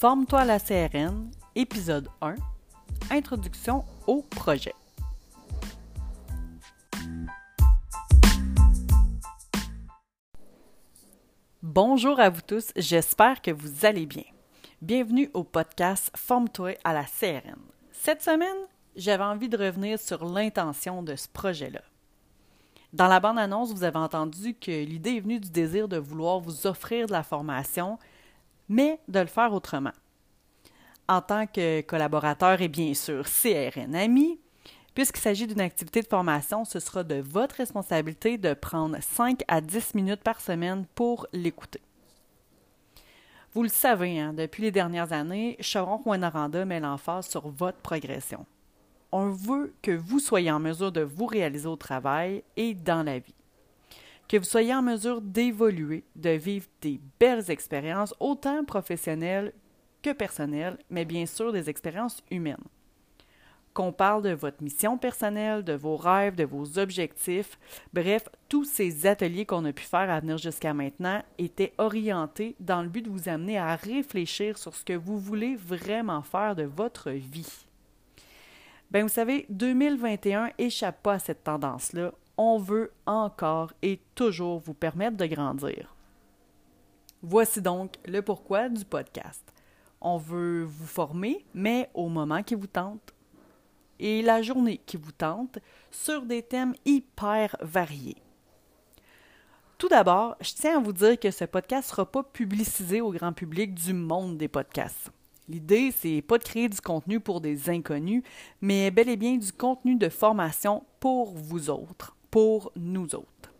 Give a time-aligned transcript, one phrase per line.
[0.00, 2.36] Forme-toi à la CRN, épisode 1,
[3.10, 4.72] Introduction au projet.
[11.60, 14.22] Bonjour à vous tous, j'espère que vous allez bien.
[14.80, 17.58] Bienvenue au podcast Forme-toi à la CRN.
[17.90, 21.82] Cette semaine, j'avais envie de revenir sur l'intention de ce projet-là.
[22.92, 26.68] Dans la bande-annonce, vous avez entendu que l'idée est venue du désir de vouloir vous
[26.68, 27.98] offrir de la formation,
[28.68, 29.92] mais de le faire autrement.
[31.08, 34.38] En tant que collaborateur et bien sûr CRN ami,
[34.94, 39.60] puisqu'il s'agit d'une activité de formation, ce sera de votre responsabilité de prendre 5 à
[39.60, 41.80] 10 minutes par semaine pour l'écouter.
[43.54, 48.44] Vous le savez, hein, depuis les dernières années, Chevron Rwanda met l'emphase sur votre progression
[49.12, 53.18] on veut que vous soyez en mesure de vous réaliser au travail et dans la
[53.18, 53.34] vie.
[54.28, 59.54] Que vous soyez en mesure d'évoluer, de vivre des belles expériences, autant professionnelles
[60.02, 62.62] que personnelles, mais bien sûr des expériences humaines.
[63.72, 67.58] Qu'on parle de votre mission personnelle, de vos rêves, de vos objectifs,
[67.94, 72.82] bref, tous ces ateliers qu'on a pu faire à venir jusqu'à maintenant étaient orientés dans
[72.82, 76.64] le but de vous amener à réfléchir sur ce que vous voulez vraiment faire de
[76.64, 77.64] votre vie.
[78.90, 82.12] Ben vous savez, 2021 échappe pas à cette tendance-là.
[82.38, 85.94] On veut encore et toujours vous permettre de grandir.
[87.20, 89.42] Voici donc le pourquoi du podcast.
[90.00, 93.12] On veut vous former, mais au moment qui vous tente
[93.98, 95.58] et la journée qui vous tente
[95.90, 98.22] sur des thèmes hyper variés.
[99.76, 103.12] Tout d'abord, je tiens à vous dire que ce podcast ne sera pas publicisé au
[103.12, 105.10] grand public du monde des podcasts.
[105.48, 108.22] L'idée, c'est pas de créer du contenu pour des inconnus,
[108.60, 113.52] mais bel et bien du contenu de formation pour vous autres, pour nous autres.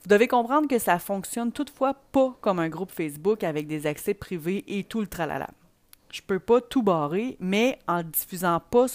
[0.00, 4.14] Vous devez comprendre que ça fonctionne toutefois pas comme un groupe Facebook avec des accès
[4.14, 5.50] privés et tout le tralala.
[6.10, 8.86] Je peux pas tout barrer, mais en diffusant pas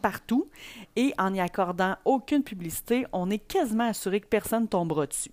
[0.00, 0.48] partout
[0.96, 5.32] et en n'y accordant aucune publicité, on est quasiment assuré que personne tombera dessus.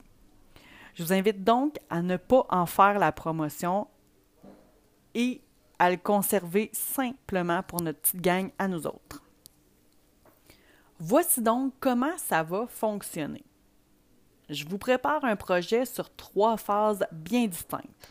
[0.96, 3.88] Je vous invite donc à ne pas en faire la promotion
[5.16, 5.40] et
[5.80, 9.24] à le conserver simplement pour notre petite gang à nous autres.
[11.02, 13.46] Voici donc comment ça va fonctionner.
[14.50, 18.10] Je vous prépare un projet sur trois phases bien distinctes.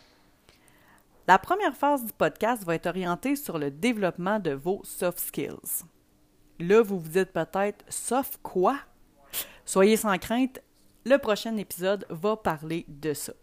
[1.26, 5.84] La première phase du podcast va être orientée sur le développement de vos soft skills.
[6.58, 8.78] Là, vous vous dites peut-être soft quoi?
[9.66, 10.58] Soyez sans crainte,
[11.04, 13.34] le prochain épisode va parler de ça.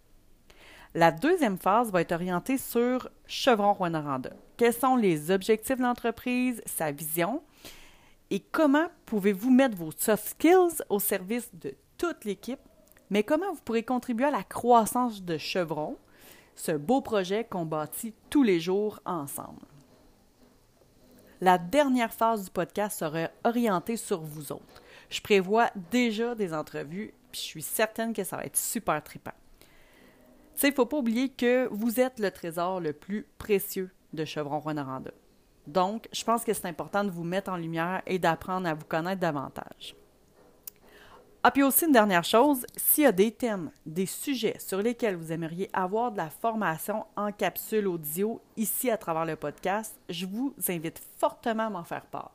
[0.96, 4.32] La deuxième phase va être orientée sur Chevron Rwanda.
[4.58, 7.44] Quels sont les objectifs de l'entreprise, sa vision?
[8.32, 12.60] Et comment pouvez-vous mettre vos soft skills au service de toute l'équipe,
[13.10, 15.98] mais comment vous pourrez contribuer à la croissance de Chevron,
[16.56, 19.68] ce beau projet qu'on bâtit tous les jours ensemble?
[21.42, 24.82] La dernière phase du podcast sera orientée sur vous autres.
[25.10, 29.34] Je prévois déjà des entrevues, puis je suis certaine que ça va être super trippant.
[30.56, 33.92] Tu sais, il ne faut pas oublier que vous êtes le trésor le plus précieux
[34.14, 35.12] de Chevron Rwanda.
[35.68, 38.86] Donc, je pense que c'est important de vous mettre en lumière et d'apprendre à vous
[38.86, 39.96] connaître davantage.
[41.48, 45.16] Ah, puis aussi une dernière chose, s'il y a des thèmes, des sujets sur lesquels
[45.16, 50.26] vous aimeriez avoir de la formation en capsule audio ici à travers le podcast, je
[50.26, 52.32] vous invite fortement à m'en faire part.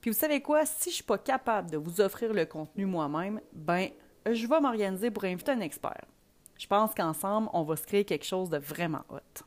[0.00, 2.86] Puis vous savez quoi, si je ne suis pas capable de vous offrir le contenu
[2.86, 3.88] moi-même, ben
[4.24, 6.04] je vais m'organiser pour inviter un expert.
[6.56, 9.42] Je pense qu'ensemble, on va se créer quelque chose de vraiment hot.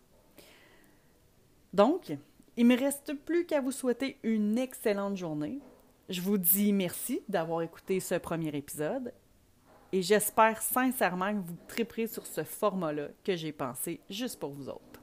[1.73, 2.17] Donc,
[2.59, 5.59] il me reste plus qu'à vous souhaiter une excellente journée.
[6.09, 9.13] Je vous dis merci d'avoir écouté ce premier épisode
[9.93, 14.67] et j'espère sincèrement que vous triperez sur ce format-là que j'ai pensé juste pour vous
[14.67, 15.01] autres.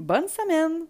[0.00, 0.86] Bonne semaine!